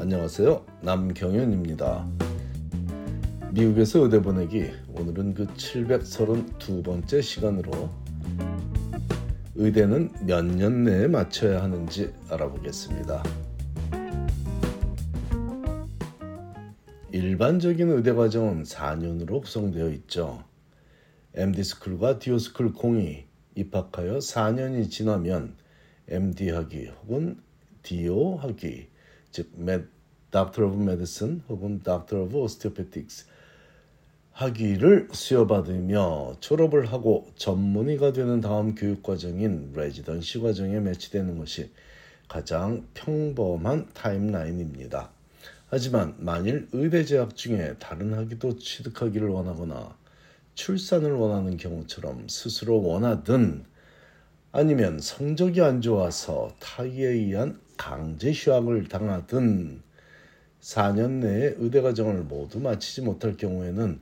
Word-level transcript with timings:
안녕하세요. 0.00 0.64
남경윤입니다. 0.80 2.08
미국에서 3.52 3.98
의대 3.98 4.22
보내기 4.22 4.70
오늘은 4.94 5.34
그 5.34 5.46
732번째 5.48 7.20
시간으로 7.20 7.90
의대는 9.56 10.10
몇 10.26 10.42
년 10.42 10.84
내에 10.84 11.06
마쳐야 11.06 11.62
하는지 11.62 12.14
알아보겠습니다. 12.30 13.22
일반적인 17.12 17.90
의대 17.90 18.14
과정은 18.14 18.62
4년으로 18.62 19.42
구성되어 19.42 19.90
있죠. 19.90 20.42
MD스쿨과 21.34 22.18
디오스쿨 22.20 22.72
공이 22.72 23.24
입학하여 23.54 24.16
4년이 24.16 24.90
지나면 24.90 25.56
MD 26.08 26.48
학위 26.48 26.86
혹은 27.02 27.38
DO 27.82 28.36
학위, 28.36 28.89
즉 29.30 29.50
Doctor 30.30 30.70
of 30.70 30.80
Medicine 30.80 31.42
혹은 31.48 31.82
Doctor 31.82 32.24
of 32.24 32.36
Osteopathics 32.36 33.26
학위를 34.32 35.08
수여받으며 35.12 36.36
졸업을 36.40 36.92
하고 36.92 37.30
전문의가 37.36 38.12
되는 38.12 38.40
다음 38.40 38.74
교육 38.74 39.02
과정인 39.02 39.72
레지던시 39.74 40.38
과정에 40.40 40.80
매치되는 40.80 41.36
것이 41.36 41.70
가장 42.28 42.86
평범한 42.94 43.88
타임라인입니다. 43.92 45.10
하지만 45.68 46.14
만일 46.18 46.68
의대 46.72 47.04
재학 47.04 47.36
중에 47.36 47.74
다른 47.78 48.14
학위도 48.14 48.58
취득하기를 48.58 49.28
원하거나 49.28 49.96
출산을 50.54 51.12
원하는 51.12 51.56
경우처럼 51.56 52.28
스스로 52.28 52.82
원하든 52.82 53.64
아니면 54.52 54.98
성적이 55.00 55.60
안 55.62 55.80
좋아서 55.80 56.54
타의에 56.58 57.08
의한 57.08 57.60
강제 57.80 58.30
휴학을 58.30 58.88
당하든 58.88 59.80
4년 60.60 61.12
내에 61.12 61.54
의대 61.56 61.80
과정을 61.80 62.24
모두 62.24 62.60
마치지 62.60 63.00
못할 63.00 63.38
경우에는 63.38 64.00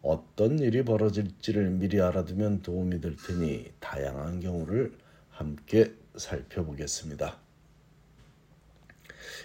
어떤 0.00 0.60
일이 0.60 0.84
벌어질지를 0.84 1.70
미리 1.70 2.00
알아두면 2.00 2.62
도움이 2.62 3.00
될 3.00 3.16
테니 3.16 3.72
다양한 3.80 4.38
경우를 4.38 4.96
함께 5.30 5.92
살펴보겠습니다. 6.14 7.36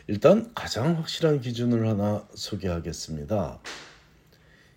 일단 0.05 0.53
가장 0.53 0.97
확실한 0.97 1.41
기준을 1.41 1.87
하나 1.87 2.27
소개하겠습니다. 2.35 3.59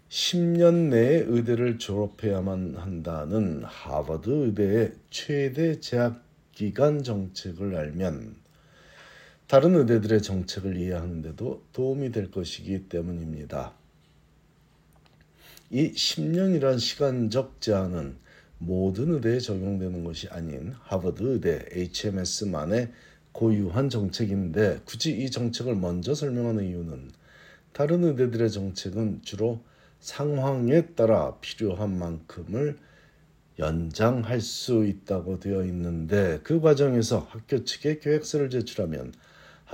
10년 0.09 0.89
내에 0.89 1.25
의대를 1.27 1.79
졸업해야만 1.79 2.77
한다는 2.77 3.65
하버드 3.65 4.31
의대의 4.31 4.95
최대 5.11 5.79
재학 5.79 6.25
기간 6.53 7.03
정책을 7.03 7.77
알면 7.77 8.44
다른 9.47 9.75
의대들의 9.75 10.23
정책을 10.23 10.77
이해하는데도 10.77 11.65
도움이 11.73 12.13
될 12.13 12.31
것이기 12.31 12.89
때문입니다. 12.89 13.75
이 15.71 15.93
10년이란 15.93 16.79
시간적 16.79 17.61
제한은 17.61 18.17
모든 18.59 19.13
의대에 19.13 19.39
적용되는 19.41 20.05
것이 20.05 20.29
아닌 20.29 20.75
하버드 20.81 21.23
의대 21.23 21.67
HMS만의 21.73 22.93
고유한 23.33 23.91
정책인데 23.91 24.81
굳이 24.85 25.11
이 25.11 25.31
정책을 25.31 25.75
먼저 25.75 26.15
설명하는 26.15 26.65
이유는 26.65 27.11
다른 27.73 28.05
의대들의 28.05 28.51
정책은 28.51 29.23
주로 29.23 29.61
상황에 30.01 30.87
따라 30.95 31.37
필요한 31.41 31.99
만큼을 31.99 32.79
연장할 33.59 34.41
수 34.41 34.85
있다고 34.85 35.41
되어 35.41 35.65
있는데 35.65 36.41
그 36.45 36.61
과정에서 36.61 37.19
학교 37.19 37.65
측에 37.65 37.99
계획서를 37.99 38.51
제출하면 38.51 39.13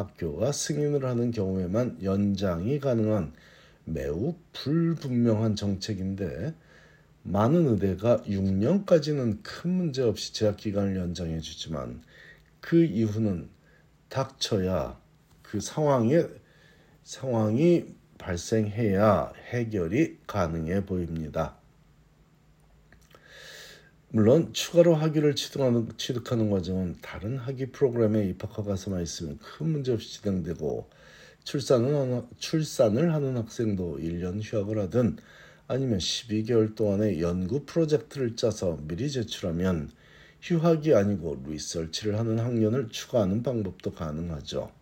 학교가 0.00 0.52
승인을 0.52 1.04
하는 1.04 1.30
경우에만 1.30 2.02
연장이 2.02 2.80
가능한 2.80 3.32
매우 3.84 4.34
불분명한 4.52 5.56
정책인데 5.56 6.54
많은 7.22 7.68
의대가 7.68 8.22
6년까지는 8.22 9.42
큰 9.42 9.70
문제 9.70 10.02
없이 10.02 10.32
재학 10.32 10.56
기간을 10.56 10.96
연장해 10.96 11.40
주지만 11.40 12.02
그 12.60 12.82
이후는 12.82 13.48
닥쳐야 14.08 14.98
그 15.42 15.60
상황에 15.60 16.24
상황이 17.04 17.94
발생해야 18.18 19.32
해결이 19.50 20.20
가능해 20.26 20.86
보입니다. 20.86 21.59
물론 24.12 24.52
추가로 24.52 24.96
학위를 24.96 25.36
취득하는, 25.36 25.88
취득하는 25.96 26.50
과정은 26.50 26.96
다른 27.00 27.38
학위 27.38 27.66
프로그램에 27.66 28.26
입학하가서만 28.26 29.00
있으면 29.02 29.38
큰 29.38 29.68
문제 29.68 29.92
없이 29.92 30.20
진행되고 30.20 30.90
하는, 31.44 32.26
출산을 32.38 33.14
하는 33.14 33.36
학생도 33.36 33.98
1년 33.98 34.40
휴학을 34.42 34.78
하든 34.80 35.16
아니면 35.68 36.00
12개월 36.00 36.74
동안의 36.74 37.20
연구 37.22 37.64
프로젝트를 37.64 38.34
짜서 38.34 38.78
미리 38.82 39.08
제출하면 39.08 39.92
휴학이 40.42 40.92
아니고 40.92 41.44
리서치를 41.46 42.18
하는 42.18 42.40
학년을 42.40 42.88
추가하는 42.88 43.44
방법도 43.44 43.92
가능하죠. 43.92 44.72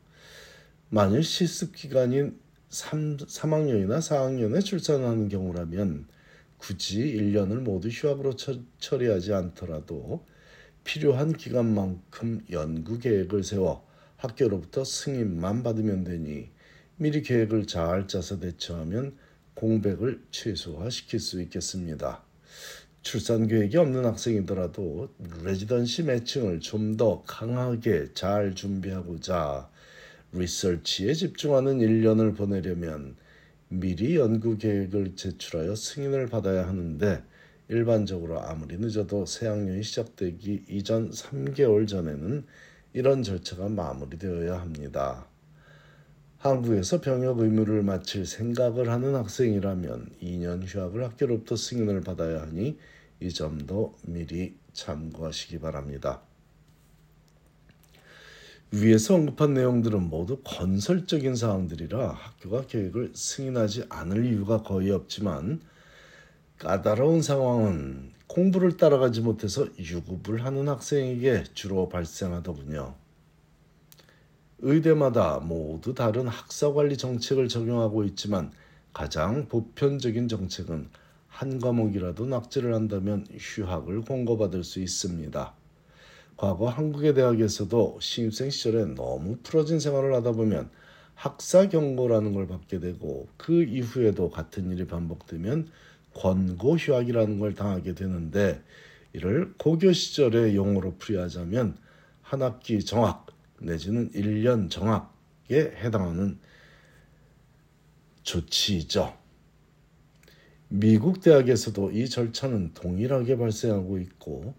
만일 0.89 1.23
실습 1.23 1.75
기간인 1.75 2.41
3, 2.71 3.19
3학년이나 3.19 3.99
4학년에 3.99 4.65
출산하는 4.65 5.29
경우라면 5.29 6.07
굳이 6.59 7.01
1년을 7.17 7.61
모두 7.61 7.89
휴학으로 7.89 8.37
처, 8.37 8.55
처리하지 8.79 9.33
않더라도 9.33 10.25
필요한 10.85 11.33
기간만큼 11.33 12.47
연구 12.51 12.99
계획을 12.99 13.45
세워 13.45 13.87
학교로부터 14.17 14.85
승인만 14.85 15.63
받으면 15.63 16.05
되니 16.05 16.51
미리 16.97 17.23
계획을 17.23 17.67
잘 17.67 18.09
짜서 18.09 18.41
대처하면 18.41 19.17
공백을 19.55 20.23
최소화시킬 20.31 21.21
수 21.21 21.41
있겠습니다. 21.43 22.23
출산 23.03 23.47
계획이 23.47 23.77
없는 23.77 24.05
학생이더라도 24.05 25.15
레지던시 25.45 26.03
매칭을 26.03 26.61
좀 26.61 26.97
더 26.97 27.23
강하게 27.23 28.13
잘 28.15 28.55
준비하고자 28.55 29.71
리서치에 30.33 31.15
집중하는 31.15 31.79
1년을 31.79 32.37
보내려면 32.37 33.17
미리 33.71 34.17
연구 34.17 34.57
계획을 34.57 35.15
제출하여 35.15 35.75
승인을 35.75 36.29
받아야 36.29 36.67
하는데 36.67 37.23
일반적으로 37.69 38.41
아무리 38.41 38.79
늦어도 38.79 39.27
새 39.27 39.47
학년이 39.47 39.83
시작되기 39.83 40.65
이전 40.69 41.11
3개월 41.11 41.87
전에는 41.87 42.47
이런 42.95 43.23
절차가 43.23 43.69
마무리되어야 43.69 44.59
합니다. 44.59 45.27
한국에서 46.39 47.01
병역 47.01 47.41
의무를 47.41 47.83
마칠 47.83 48.25
생각을 48.25 48.89
하는 48.91 49.15
학생이라면 49.15 50.13
2년 50.23 50.63
휴학을 50.65 51.05
학교로부터 51.05 51.57
승인을 51.57 52.01
받아야 52.01 52.41
하니 52.43 52.79
이 53.21 53.31
점도 53.31 53.97
미리 54.07 54.57
참고하시기 54.73 55.59
바랍니다. 55.59 56.28
위에서 58.71 59.15
언급한 59.15 59.55
내용들은 59.55 60.11
모두 60.11 60.41
건설적인 60.45 61.37
사항들이라 61.37 62.11
학교가 62.11 62.67
계획을 62.67 63.13
승인하지 63.15 63.85
않을 63.89 64.27
이유가 64.27 64.63
거의 64.63 64.91
없지만 64.91 65.63
까다로운 66.59 67.23
상황은 67.23 68.13
공부를 68.27 68.77
따라가지 68.77 69.23
못해서 69.23 69.67
유급을 69.79 70.45
하는 70.45 70.69
학생에게 70.69 71.45
주로 71.55 71.89
발생하더군요. 71.89 72.95
의대마다 74.59 75.39
모두 75.39 75.95
다른 75.95 76.29
학사 76.29 76.73
관리 76.73 76.99
정책을 76.99 77.49
적용하고 77.49 78.05
있지만 78.05 78.53
가장 78.93 79.49
보편적인 79.49 80.29
정책은 80.29 80.91
한 81.29 81.59
과목이라도 81.59 82.27
낙제를 82.27 82.75
한다면 82.75 83.27
휴학을 83.31 84.03
권고받을 84.03 84.63
수 84.63 84.81
있습니다. 84.81 85.58
과거 86.39 86.69
한국의 86.69 87.15
대학에서도 87.15 87.99
신입생 88.01 88.51
시절에 88.51 88.85
너무 88.95 89.39
풀어진 89.43 89.81
생활을 89.81 90.15
하다 90.15 90.33
보면 90.33 90.71
학사 91.17 91.69
경고라는 91.69 92.33
걸 92.33 92.47
받게 92.47 92.79
되고 92.79 93.27
그 93.37 93.65
이후에도 93.65 94.31
같은 94.31 94.71
일이 94.71 94.87
반복되면 94.87 95.69
권고 96.15 96.77
휴학이라는 96.77 97.41
걸 97.41 97.57
당하게 97.57 97.97
되는데 97.97 98.63
이를 99.13 99.53
고교 99.59 99.93
시절의 99.93 100.55
용어로 100.55 100.99
풀이하자면 100.99 101.77
한 102.23 102.43
학기 102.43 102.85
정학 102.85 103.27
내지는 103.59 104.09
1년 104.13 104.71
정학에 104.71 105.75
해당하는 105.83 106.39
조치이죠. 108.23 109.13
미국 110.69 111.21
대학에서도 111.21 111.91
이 111.91 112.09
절차는 112.09 112.75
동일하게 112.75 113.39
발생하고 113.39 113.99
있고 113.99 114.55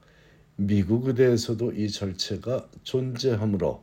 미국 0.62 1.08
의대에서도 1.08 1.72
이 1.72 1.90
절차가 1.90 2.68
존재하므로 2.84 3.82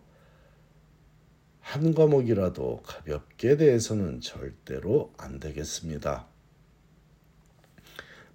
한 1.61 1.94
과목이라도 1.94 2.82
가볍게 2.84 3.56
대해서는 3.56 4.20
절대로 4.20 5.11
안 5.17 5.40
되겠습니다. 5.40 6.26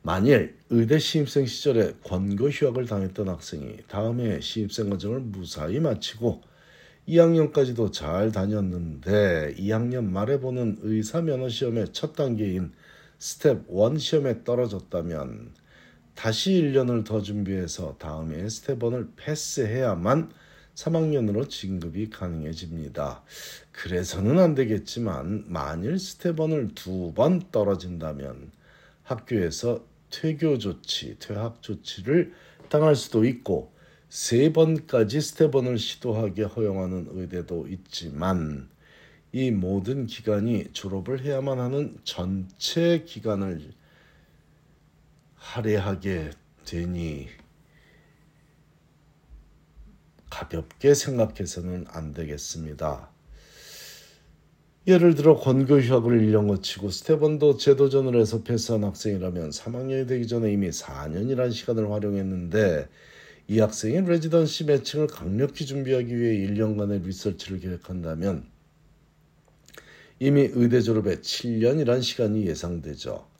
만일 0.02 0.58
의대 0.72 0.98
신입생 0.98 1.46
시절에 1.46 1.94
권고 2.04 2.50
휴학을 2.50 2.88
당했던 2.88 3.30
학생이 3.30 3.78
다음해 3.88 4.42
신입생 4.42 4.90
과정을 4.90 5.20
무사히 5.20 5.80
마치고 5.80 6.42
2학년까지도 7.08 7.94
잘 7.94 8.32
다녔는데 8.32 9.54
2학년 9.60 10.06
말에 10.06 10.40
보는 10.40 10.80
의사 10.82 11.22
면허 11.22 11.48
시험의 11.48 11.94
첫 11.94 12.14
단계인 12.14 12.74
스텝 13.20 13.68
1 13.70 14.00
시험에 14.00 14.44
떨어졌다면 14.44 15.62
다시 16.22 16.52
1년을 16.52 17.04
더 17.04 17.20
준비해서 17.20 17.96
다음에 17.98 18.48
스텝 18.48 18.78
1을 18.78 19.10
패스해야만 19.16 20.32
3학년으로 20.76 21.50
진급이 21.50 22.12
가능해집니다. 22.12 23.24
그래서는 23.72 24.38
안 24.38 24.54
되겠지만 24.54 25.46
만일 25.48 25.98
스텝 25.98 26.36
1을 26.36 26.76
두 26.76 27.12
번 27.16 27.42
떨어진다면 27.52 28.52
학교에서 29.02 29.84
퇴교 30.12 30.60
조치, 30.60 31.18
퇴학 31.18 31.64
조치를 31.64 32.34
당할 32.70 32.96
수도 32.96 33.26
있고 33.26 33.72
세 34.08 34.54
번까지 34.54 35.22
스텝원을 35.22 35.80
시도하게 35.80 36.44
허용하는 36.44 37.08
의대도 37.14 37.68
있지만 37.68 38.70
이 39.32 39.50
모든 39.50 40.06
기간이 40.06 40.68
졸업을 40.72 41.26
해야만 41.26 41.58
하는 41.58 41.98
전체 42.04 43.06
기간을 43.08 43.81
할애하게 45.42 46.32
되니 46.66 47.28
가볍게 50.30 50.94
생각해서는 50.94 51.86
안 51.90 52.14
되겠습니다. 52.14 53.10
예를 54.88 55.16
들어 55.16 55.36
권고 55.36 55.80
휴학을 55.80 56.22
1년 56.22 56.48
거치고 56.48 56.90
스테번도 56.90 57.58
제도전을 57.58 58.20
해서 58.20 58.44
패스한 58.44 58.84
학생이라면 58.84 59.50
3학년이 59.50 60.08
되기 60.08 60.28
전에 60.28 60.54
이미 60.54 60.70
4년이라는 60.70 61.52
시간을 61.52 61.92
활용했는데 61.92 62.88
이 63.48 63.60
학생이 63.60 64.02
residency 64.02 64.66
matching을 64.66 65.08
강력히 65.08 65.66
준비하기 65.66 66.18
위해 66.18 66.48
1년간의 66.48 67.04
research를 67.04 67.60
계획한다면 67.60 68.50
이미 70.20 70.50
의대 70.54 70.82
졸업에 70.82 71.18
7년이란 71.18 72.02
시간이 72.02 72.48
예상되죠. 72.48 73.31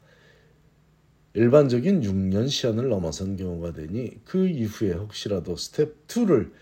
일반적인 1.34 2.02
6년 2.02 2.48
시한을 2.48 2.88
넘어선 2.88 3.36
경우가 3.36 3.72
되니 3.72 4.22
그 4.24 4.46
이후에 4.46 4.92
혹시라도 4.92 5.56
스텝 5.56 6.06
2를 6.06 6.52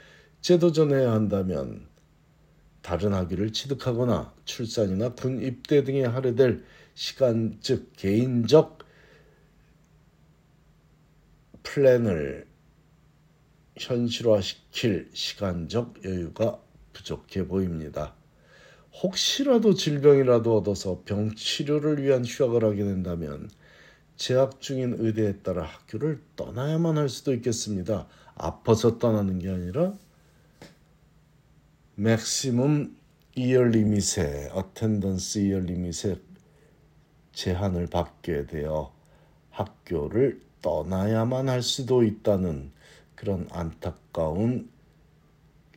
제도전해야 0.41 1.13
한다면 1.13 1.87
다른 2.83 3.13
학위를 3.13 3.53
취득하거나 3.53 4.33
출산이나 4.45 5.15
군 5.15 5.43
입대 5.43 5.83
등에 5.85 6.05
할애될 6.05 6.65
시간 6.95 7.59
즉 7.61 7.93
개인적 7.97 8.79
플랜을 11.63 12.47
현실화시킬 13.77 15.11
시간적 15.13 16.05
여유가 16.05 16.61
부족해 16.93 17.47
보입니다. 17.47 18.15
혹시라도 19.03 19.75
질병이라도 19.75 20.59
얻어서 20.59 21.03
병 21.05 21.35
치료를 21.35 22.03
위한 22.03 22.25
휴학을 22.25 22.65
하게 22.65 22.85
된다면 22.85 23.49
재학 24.21 24.61
중인 24.61 24.97
의대에 24.99 25.39
따라 25.39 25.63
학교를 25.65 26.21
떠나야만 26.37 26.99
할 26.99 27.09
수도 27.09 27.33
있겠습니다. 27.33 28.07
아파서 28.35 28.99
떠나는 28.99 29.39
게 29.39 29.49
아니라 29.49 29.95
maximum 31.95 32.95
year 33.37 33.63
limit에 33.63 34.51
attendance 34.53 35.39
year 35.39 35.61
limit에 35.61 36.21
제한을 37.33 37.87
받게 37.87 38.45
되어 38.45 38.93
학교를 39.53 40.43
떠나야만 40.61 41.49
할 41.49 41.63
수도 41.63 42.03
있다는 42.03 42.73
그런 43.15 43.49
안타까운 43.51 44.69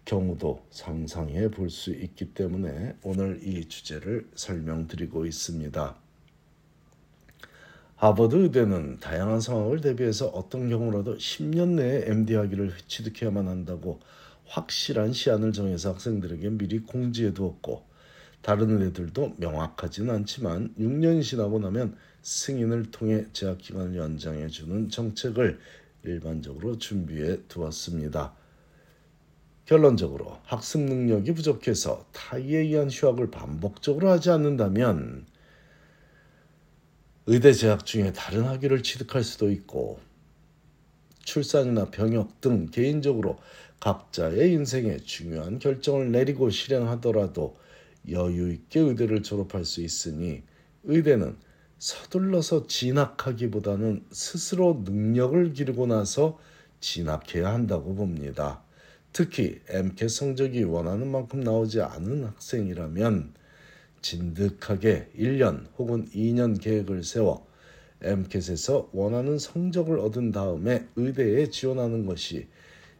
경우도 0.04 0.66
상상해 0.69 1.50
볼 1.50 1.69
수 1.69 1.92
있기 1.92 2.34
때문에 2.34 2.98
오늘 3.04 3.39
이 3.42 3.69
주제를 3.69 4.30
설명드리고 4.36 5.25
있습니다. 5.25 6.02
하버드 8.03 8.35
의대는 8.35 9.00
다양한 9.00 9.39
상황을 9.39 9.79
대비해서 9.79 10.27
어떤 10.27 10.67
경우라도 10.67 11.15
10년 11.15 11.75
내에 11.75 12.03
MD 12.07 12.33
학위를 12.35 12.73
취득해야만 12.85 13.47
한다고 13.47 14.01
확실한 14.45 15.13
시한을 15.13 15.53
정해서 15.53 15.94
학생들에게 15.94 16.50
미리 16.50 16.79
공지해 16.79 17.33
두었고 17.33 17.85
다른 18.41 18.71
의대들도 18.71 19.35
명확하지는 19.38 20.13
않지만 20.15 20.73
6년이 20.77 21.23
지나고 21.23 21.59
나면 21.59 21.95
승인을 22.23 22.91
통해 22.91 23.25
재학 23.31 23.59
기간을 23.59 23.95
연장해 23.95 24.50
주는 24.50 24.89
정책을 24.89 25.61
일반적으로 26.03 26.77
준비해 26.77 27.38
두었습니다. 27.47 28.33
결론적으로 29.63 30.39
학습 30.44 30.81
능력이 30.81 31.33
부족해서 31.35 32.05
타의에 32.11 32.63
의한 32.63 32.89
휴학을 32.91 33.31
반복적으로 33.31 34.09
하지 34.09 34.29
않는다면 34.29 35.25
의대 37.25 37.54
재학 37.54 37.86
중에 37.86 38.12
다른 38.12 38.44
학위를 38.44 38.84
취득할 38.84 39.24
수도 39.24 39.50
있고 39.50 40.00
출산이나 41.24 41.86
병역 41.90 42.42
등 42.42 42.66
개인적으로 42.66 43.38
각자의 43.80 44.52
인생에 44.52 44.98
중요한 44.98 45.58
결정을 45.60 46.12
내리고 46.12 46.50
실행하더라도 46.50 47.56
여유 48.10 48.52
있게 48.52 48.81
의대를 48.81 49.24
졸업할 49.24 49.64
수 49.64 49.81
있으니 49.81 50.44
의대는 50.84 51.38
서둘러서 51.80 52.68
진학하기보다는 52.68 54.06
스스로 54.12 54.81
능력을 54.84 55.54
기르고 55.54 55.86
나서 55.86 56.40
진학해야 56.81 57.54
한다고 57.54 57.96
봅니다. 57.96 58.62
특히 59.14 59.62
MCAT 59.70 60.10
성적이 60.10 60.64
원하는 60.64 61.10
만큼 61.10 61.40
나오지 61.40 61.81
않은 61.81 62.25
학생이라면 62.25 63.34
진득하게 64.03 65.11
1년 65.17 65.65
혹은 65.79 66.07
2년 66.09 66.61
계획을 66.61 67.03
세워 67.03 67.47
MCAT에서 68.03 68.89
원하는 68.91 69.39
성적을 69.39 69.97
얻은 69.97 70.31
다음에 70.31 70.88
의대에 70.95 71.50
지원하는 71.50 72.05
것이 72.05 72.47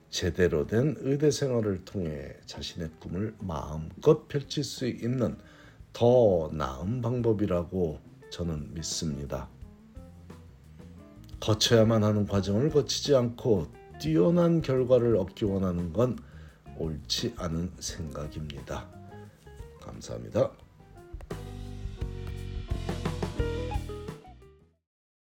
제대로 0.10 0.66
된 0.66 0.96
의대 1.00 1.30
생활을 1.30 1.84
통해 1.86 2.34
자신의 2.46 2.90
꿈을 3.00 3.36
마음껏 3.40 4.28
펼칠 4.28 4.64
수 4.64 4.88
있는 4.88 5.38
더 5.92 6.50
나은 6.54 7.02
방법이라고 7.02 8.00
저는 8.32 8.74
믿습니다. 8.74 9.50
거쳐야만 11.40 12.04
하는 12.04 12.26
과정을 12.26 12.70
거치지 12.70 13.16
않고 13.16 13.68
뛰어난 14.00 14.62
결과를 14.62 15.18
얻기 15.18 15.46
원하는 15.46 15.92
건 15.92 16.18
옳지 16.78 17.34
않은 17.38 17.74
생각입니다. 17.80 18.88
감사합니다. 19.82 20.63